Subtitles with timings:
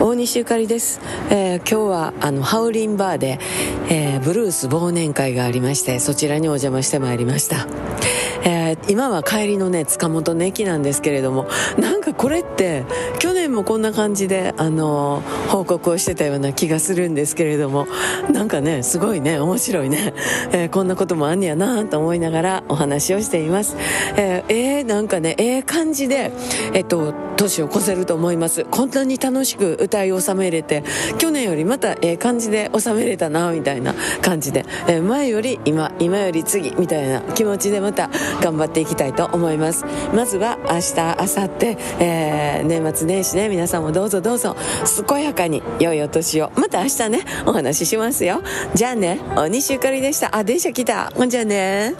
[0.00, 3.38] 大西ゆかりです、えー、今日はあのハウリンバーで、
[3.88, 7.66] えー、ブルース忘年会がありましてそちらにお邪魔してまいりました。
[8.46, 11.46] えー、今は帰りのね塚本の駅なんですけれども
[11.78, 12.84] なんかこれって
[13.44, 17.86] 年もこんな感じで、あの、報告をしてたような気がするんですけれども
[18.32, 20.14] なんかねすごいね面白いね、
[20.52, 23.76] えー、こんなこともあんねやなと思いながらお話をしています。
[24.16, 26.32] えー、えー、なんかねええ感じで
[26.72, 28.64] えっと年を越せると思います。
[28.64, 30.82] こんなに楽しく歌い収めれて
[31.18, 39.84] 去年よりまたええ感じで収めれたなみたいな感じで、え、前より今今より次みたいな気持ちでまた頑張っていきたいと思います。
[40.14, 43.48] まずは明日明後日、え、年末年始ね。
[43.48, 44.56] 皆さんもどうぞどうぞ
[45.06, 46.52] 健やかに良いお年を。
[46.56, 48.42] また明日ねお話ししますよ。
[48.74, 49.20] じゃあね
[49.50, 50.34] 西ゆかりでした。
[50.36, 51.10] あ電車来た。
[51.14, 51.94] ほんじゃね。